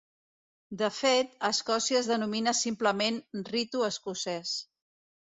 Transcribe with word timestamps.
De 0.77 0.87
fet, 0.99 1.35
a 1.49 1.51
Escòcia 1.55 1.99
es 1.99 2.09
denomina 2.11 2.53
simplement 2.61 3.21
Ritu 3.51 3.85
Escocès. 3.89 4.55